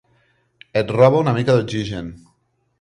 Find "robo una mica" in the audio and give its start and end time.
0.95-1.59